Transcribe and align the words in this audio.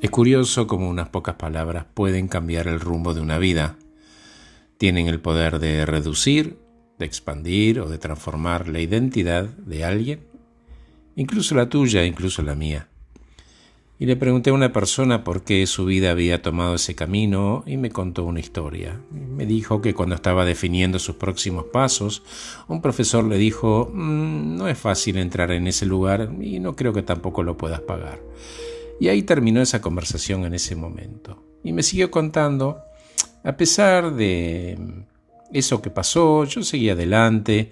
Es 0.00 0.10
curioso 0.10 0.66
cómo 0.66 0.88
unas 0.88 1.08
pocas 1.08 1.36
palabras 1.36 1.86
pueden 1.94 2.28
cambiar 2.28 2.68
el 2.68 2.78
rumbo 2.78 3.14
de 3.14 3.22
una 3.22 3.38
vida. 3.38 3.76
Tienen 4.76 5.06
el 5.06 5.20
poder 5.20 5.58
de 5.60 5.86
reducir, 5.86 6.58
de 6.98 7.06
expandir 7.06 7.80
o 7.80 7.88
de 7.88 7.98
transformar 7.98 8.68
la 8.68 8.80
identidad 8.80 9.44
de 9.44 9.84
alguien, 9.84 10.20
incluso 11.16 11.54
la 11.54 11.68
tuya, 11.68 12.04
incluso 12.04 12.42
la 12.42 12.54
mía. 12.54 12.88
Y 13.98 14.06
le 14.06 14.16
pregunté 14.16 14.50
a 14.50 14.54
una 14.54 14.72
persona 14.72 15.22
por 15.22 15.44
qué 15.44 15.66
su 15.66 15.84
vida 15.84 16.10
había 16.10 16.42
tomado 16.42 16.74
ese 16.74 16.96
camino 16.96 17.62
y 17.64 17.76
me 17.76 17.90
contó 17.90 18.24
una 18.24 18.40
historia. 18.40 19.00
Me 19.10 19.46
dijo 19.46 19.80
que 19.80 19.94
cuando 19.94 20.16
estaba 20.16 20.44
definiendo 20.44 20.98
sus 20.98 21.14
próximos 21.14 21.66
pasos, 21.72 22.24
un 22.66 22.82
profesor 22.82 23.24
le 23.24 23.38
dijo, 23.38 23.90
mm, 23.94 24.56
no 24.56 24.68
es 24.68 24.76
fácil 24.76 25.16
entrar 25.16 25.52
en 25.52 25.68
ese 25.68 25.86
lugar 25.86 26.30
y 26.40 26.58
no 26.58 26.74
creo 26.74 26.92
que 26.92 27.02
tampoco 27.02 27.44
lo 27.44 27.56
puedas 27.56 27.80
pagar. 27.80 28.20
Y 29.00 29.08
ahí 29.08 29.22
terminó 29.22 29.60
esa 29.60 29.80
conversación 29.80 30.44
en 30.44 30.54
ese 30.54 30.76
momento. 30.76 31.42
Y 31.62 31.72
me 31.72 31.82
siguió 31.82 32.10
contando, 32.10 32.82
a 33.42 33.56
pesar 33.56 34.14
de 34.14 34.78
eso 35.52 35.80
que 35.82 35.90
pasó, 35.90 36.44
yo 36.44 36.62
seguí 36.62 36.90
adelante, 36.90 37.70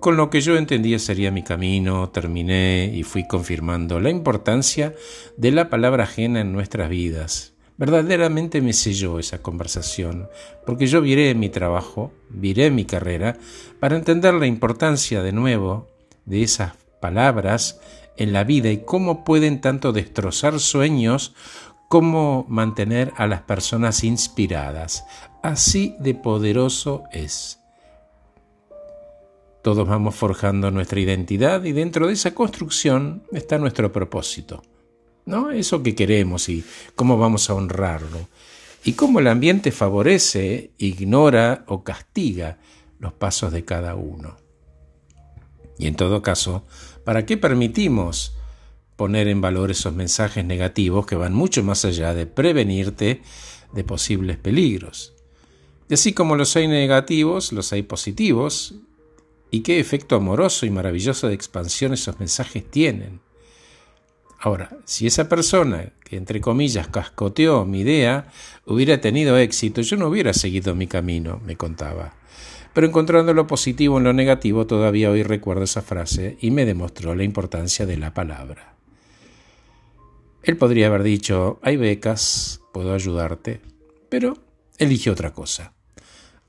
con 0.00 0.16
lo 0.16 0.30
que 0.30 0.40
yo 0.40 0.56
entendía 0.56 0.98
sería 0.98 1.30
mi 1.30 1.42
camino, 1.42 2.08
terminé 2.10 2.92
y 2.94 3.02
fui 3.02 3.26
confirmando 3.26 3.98
la 3.98 4.10
importancia 4.10 4.94
de 5.36 5.50
la 5.50 5.68
palabra 5.68 6.04
ajena 6.04 6.40
en 6.40 6.52
nuestras 6.52 6.88
vidas. 6.88 7.54
Verdaderamente 7.76 8.60
me 8.60 8.72
selló 8.72 9.18
esa 9.18 9.42
conversación, 9.42 10.28
porque 10.64 10.86
yo 10.86 11.00
viré 11.00 11.34
mi 11.34 11.48
trabajo, 11.48 12.12
viré 12.30 12.70
mi 12.70 12.84
carrera, 12.84 13.36
para 13.80 13.96
entender 13.96 14.34
la 14.34 14.46
importancia 14.46 15.24
de 15.24 15.32
nuevo 15.32 15.88
de 16.24 16.44
esas 16.44 16.83
palabras 17.04 17.82
en 18.16 18.32
la 18.32 18.44
vida 18.44 18.70
y 18.70 18.78
cómo 18.78 19.24
pueden 19.24 19.60
tanto 19.60 19.92
destrozar 19.92 20.58
sueños 20.58 21.34
como 21.90 22.46
mantener 22.48 23.12
a 23.18 23.26
las 23.26 23.42
personas 23.42 24.04
inspiradas. 24.04 25.04
Así 25.42 25.96
de 25.98 26.14
poderoso 26.14 27.04
es. 27.12 27.60
Todos 29.60 29.86
vamos 29.86 30.14
forjando 30.14 30.70
nuestra 30.70 30.98
identidad 30.98 31.62
y 31.64 31.72
dentro 31.72 32.06
de 32.06 32.14
esa 32.14 32.34
construcción 32.34 33.24
está 33.32 33.58
nuestro 33.58 33.92
propósito. 33.92 34.62
¿No? 35.26 35.50
Eso 35.50 35.82
que 35.82 35.94
queremos 35.94 36.48
y 36.48 36.64
cómo 36.94 37.18
vamos 37.18 37.50
a 37.50 37.54
honrarlo. 37.54 38.28
Y 38.82 38.94
cómo 38.94 39.18
el 39.18 39.26
ambiente 39.26 39.72
favorece, 39.72 40.70
ignora 40.78 41.64
o 41.68 41.84
castiga 41.84 42.56
los 42.98 43.12
pasos 43.12 43.52
de 43.52 43.62
cada 43.66 43.94
uno. 43.94 44.43
Y 45.78 45.86
en 45.86 45.96
todo 45.96 46.22
caso, 46.22 46.64
¿para 47.04 47.26
qué 47.26 47.36
permitimos 47.36 48.34
poner 48.96 49.28
en 49.28 49.40
valor 49.40 49.70
esos 49.70 49.94
mensajes 49.94 50.44
negativos 50.44 51.06
que 51.06 51.16
van 51.16 51.34
mucho 51.34 51.62
más 51.64 51.84
allá 51.84 52.14
de 52.14 52.26
prevenirte 52.26 53.22
de 53.72 53.84
posibles 53.84 54.36
peligros? 54.36 55.14
Y 55.88 55.94
así 55.94 56.12
como 56.12 56.36
los 56.36 56.56
hay 56.56 56.68
negativos, 56.68 57.52
los 57.52 57.72
hay 57.72 57.82
positivos, 57.82 58.74
y 59.50 59.60
qué 59.60 59.78
efecto 59.78 60.16
amoroso 60.16 60.66
y 60.66 60.70
maravilloso 60.70 61.28
de 61.28 61.34
expansión 61.34 61.92
esos 61.92 62.18
mensajes 62.18 62.68
tienen. 62.68 63.20
Ahora, 64.40 64.76
si 64.84 65.06
esa 65.06 65.28
persona 65.28 65.92
que 66.04 66.16
entre 66.16 66.40
comillas 66.40 66.88
cascoteó 66.88 67.64
mi 67.64 67.80
idea 67.80 68.30
hubiera 68.66 69.00
tenido 69.00 69.38
éxito, 69.38 69.80
yo 69.80 69.96
no 69.96 70.08
hubiera 70.08 70.34
seguido 70.34 70.74
mi 70.74 70.86
camino, 70.86 71.40
me 71.44 71.56
contaba 71.56 72.14
pero 72.74 72.88
encontrando 72.88 73.32
lo 73.32 73.46
positivo 73.46 73.98
en 73.98 74.04
lo 74.04 74.12
negativo 74.12 74.66
todavía 74.66 75.10
hoy 75.10 75.22
recuerdo 75.22 75.62
esa 75.62 75.80
frase 75.80 76.36
y 76.40 76.50
me 76.50 76.66
demostró 76.66 77.14
la 77.14 77.22
importancia 77.22 77.86
de 77.86 77.96
la 77.96 78.12
palabra. 78.12 78.74
Él 80.42 80.58
podría 80.58 80.88
haber 80.88 81.04
dicho, 81.04 81.58
hay 81.62 81.76
becas, 81.76 82.60
puedo 82.72 82.92
ayudarte, 82.92 83.60
pero 84.10 84.36
eligió 84.76 85.12
otra 85.12 85.32
cosa. 85.32 85.72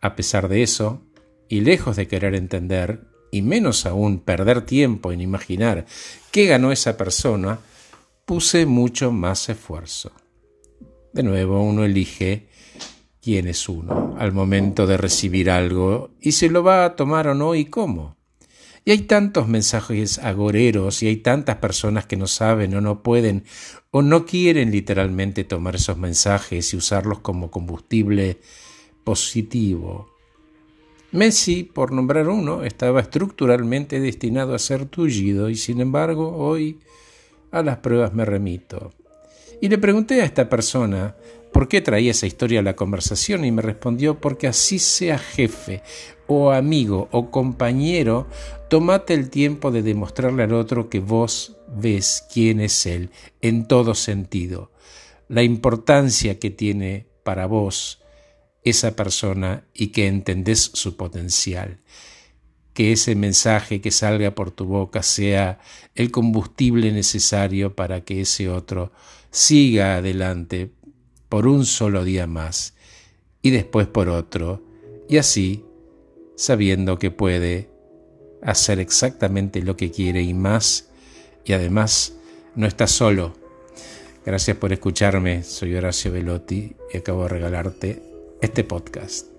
A 0.00 0.16
pesar 0.16 0.48
de 0.48 0.62
eso, 0.62 1.02
y 1.48 1.60
lejos 1.60 1.96
de 1.96 2.08
querer 2.08 2.34
entender, 2.34 3.02
y 3.30 3.42
menos 3.42 3.84
aún 3.84 4.20
perder 4.20 4.62
tiempo 4.62 5.12
en 5.12 5.20
imaginar 5.20 5.86
qué 6.30 6.46
ganó 6.46 6.70
esa 6.72 6.96
persona, 6.96 7.58
puse 8.24 8.64
mucho 8.64 9.10
más 9.10 9.48
esfuerzo. 9.48 10.12
De 11.12 11.22
nuevo, 11.22 11.62
uno 11.62 11.84
elige 11.84 12.46
quién 13.22 13.46
es 13.46 13.68
uno 13.68 14.16
al 14.18 14.32
momento 14.32 14.86
de 14.86 14.96
recibir 14.96 15.48
algo 15.48 16.10
y 16.20 16.32
se 16.32 16.50
lo 16.50 16.62
va 16.62 16.84
a 16.84 16.96
tomar 16.96 17.28
o 17.28 17.34
no 17.34 17.54
y 17.54 17.66
cómo. 17.66 18.16
Y 18.84 18.90
hay 18.90 19.02
tantos 19.02 19.46
mensajes 19.46 20.18
agoreros 20.18 21.04
y 21.04 21.06
hay 21.06 21.18
tantas 21.18 21.56
personas 21.56 22.04
que 22.04 22.16
no 22.16 22.26
saben 22.26 22.74
o 22.74 22.80
no 22.80 23.04
pueden 23.04 23.44
o 23.92 24.02
no 24.02 24.26
quieren 24.26 24.72
literalmente 24.72 25.44
tomar 25.44 25.76
esos 25.76 25.96
mensajes 25.96 26.74
y 26.74 26.76
usarlos 26.76 27.20
como 27.20 27.50
combustible 27.50 28.40
positivo. 29.04 30.10
Messi, 31.12 31.62
por 31.62 31.92
nombrar 31.92 32.28
uno, 32.28 32.64
estaba 32.64 33.00
estructuralmente 33.00 34.00
destinado 34.00 34.54
a 34.54 34.58
ser 34.58 34.86
tullido 34.86 35.48
y 35.48 35.54
sin 35.54 35.80
embargo 35.80 36.36
hoy 36.36 36.80
a 37.52 37.62
las 37.62 37.78
pruebas 37.78 38.14
me 38.14 38.24
remito. 38.24 38.92
Y 39.60 39.68
le 39.68 39.78
pregunté 39.78 40.22
a 40.22 40.24
esta 40.24 40.48
persona 40.48 41.14
por 41.52 41.68
qué 41.68 41.80
traía 41.80 42.10
esa 42.10 42.26
historia 42.26 42.60
a 42.60 42.64
la 42.64 42.76
conversación 42.76 43.44
y 43.44 43.52
me 43.52 43.62
respondió 43.62 44.18
porque 44.20 44.48
así 44.48 44.78
sea 44.78 45.18
jefe 45.18 45.82
o 46.26 46.50
amigo 46.50 47.08
o 47.12 47.30
compañero, 47.30 48.26
tomate 48.68 49.14
el 49.14 49.28
tiempo 49.28 49.70
de 49.70 49.82
demostrarle 49.82 50.44
al 50.44 50.54
otro 50.54 50.88
que 50.88 51.00
vos 51.00 51.56
ves 51.68 52.26
quién 52.32 52.60
es 52.60 52.86
él 52.86 53.10
en 53.42 53.66
todo 53.66 53.94
sentido, 53.94 54.72
la 55.28 55.42
importancia 55.42 56.38
que 56.38 56.50
tiene 56.50 57.06
para 57.22 57.46
vos 57.46 58.02
esa 58.64 58.96
persona 58.96 59.64
y 59.74 59.88
que 59.88 60.06
entendés 60.06 60.70
su 60.74 60.96
potencial. 60.96 61.80
Que 62.72 62.92
ese 62.92 63.14
mensaje 63.14 63.82
que 63.82 63.90
salga 63.90 64.34
por 64.34 64.50
tu 64.50 64.64
boca 64.64 65.02
sea 65.02 65.58
el 65.94 66.10
combustible 66.10 66.90
necesario 66.92 67.76
para 67.76 68.02
que 68.02 68.22
ese 68.22 68.48
otro 68.48 68.92
siga 69.30 69.96
adelante 69.96 70.70
por 71.32 71.46
un 71.46 71.64
solo 71.64 72.04
día 72.04 72.26
más 72.26 72.74
y 73.40 73.52
después 73.52 73.86
por 73.86 74.10
otro, 74.10 74.62
y 75.08 75.16
así, 75.16 75.64
sabiendo 76.36 76.98
que 76.98 77.10
puede 77.10 77.70
hacer 78.42 78.78
exactamente 78.78 79.62
lo 79.62 79.74
que 79.74 79.90
quiere 79.90 80.20
y 80.20 80.34
más, 80.34 80.90
y 81.46 81.54
además 81.54 82.12
no 82.54 82.66
está 82.66 82.86
solo. 82.86 83.32
Gracias 84.26 84.58
por 84.58 84.74
escucharme, 84.74 85.42
soy 85.42 85.74
Horacio 85.74 86.12
Velotti 86.12 86.76
y 86.92 86.98
acabo 86.98 87.22
de 87.22 87.28
regalarte 87.30 88.02
este 88.42 88.62
podcast. 88.62 89.31